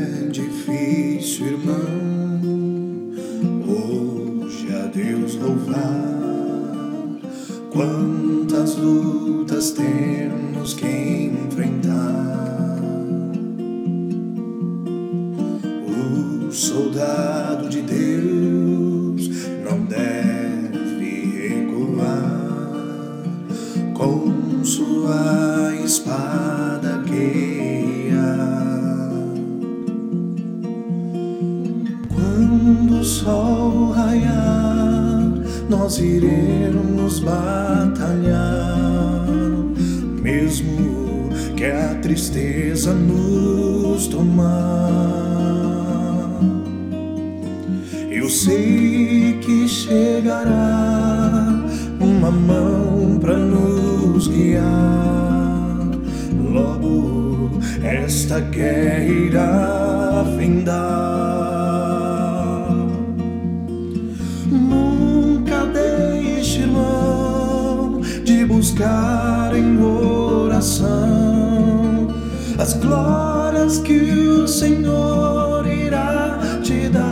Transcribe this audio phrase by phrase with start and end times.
[0.00, 1.74] É difícil, irmão,
[3.66, 6.18] hoje a Deus louvar.
[7.72, 12.78] Quantas lutas temos que enfrentar.
[15.88, 17.27] O soldado
[34.18, 35.32] raiar,
[35.68, 38.06] nós iremos batalhar,
[40.22, 44.48] mesmo que a tristeza nos tomar.
[48.10, 51.64] Eu sei que chegará
[52.00, 55.88] uma mão para nos guiar.
[56.52, 57.50] Logo
[57.82, 61.47] esta guerra irá findar.
[68.68, 71.08] Buscar em oração
[72.58, 77.08] as glórias que o Senhor irá te dar.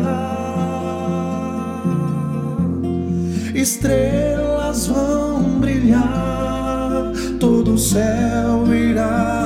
[3.55, 9.46] Estrelas vão brilhar, todo o céu irá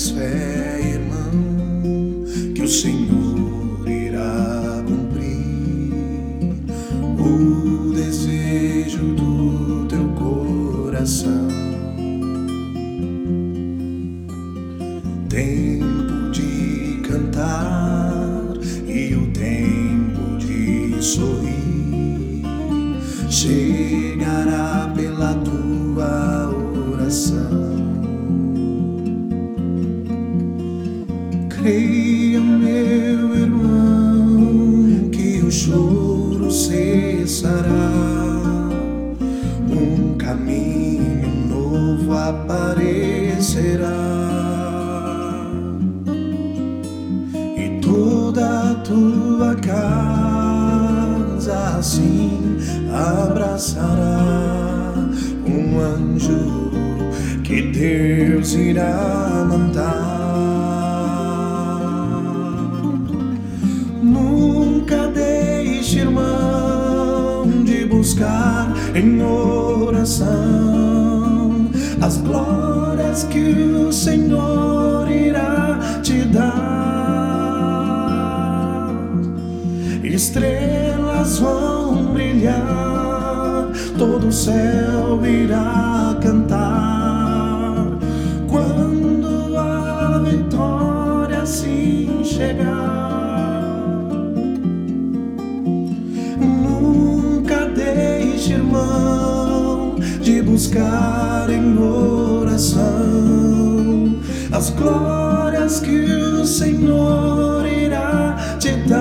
[0.00, 2.24] Tenhas fé, irmão,
[2.54, 5.92] que o Senhor irá cumprir
[7.18, 11.48] o desejo do teu coração.
[15.28, 18.54] Tempo de cantar
[18.86, 22.42] e o tempo de sorrir
[35.60, 37.92] choro cessará,
[39.68, 43.90] um caminho novo aparecerá,
[47.58, 52.56] e toda a tua casa assim
[52.90, 54.24] abraçará.
[55.46, 56.70] Um anjo
[57.44, 60.19] que Deus irá mandar.
[65.90, 70.40] Deixe, irmão, de buscar em oração
[72.00, 73.50] as glórias que
[73.88, 76.60] o Senhor irá te dar.
[80.02, 83.68] Estrelas vão brilhar,
[83.98, 87.98] todo o céu irá cantar
[88.48, 92.69] quando a vitória sim chegar.
[100.60, 103.00] Buscar em oração
[104.52, 109.00] as glórias que o Senhor irá te dar.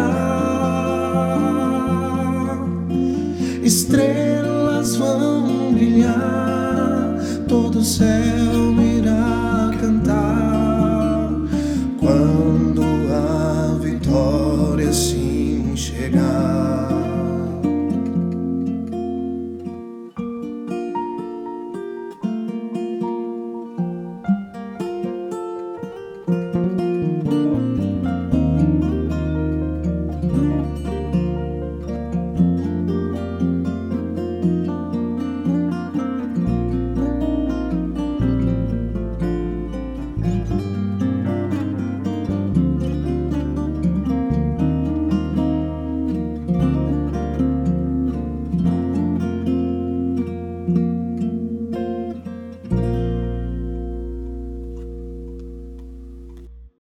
[3.62, 7.18] Estrelas vão brilhar,
[7.50, 8.72] todo o céu